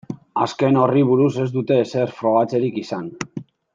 [0.43, 3.09] Azken horri buruz ez dute ezer frogatzerik izan.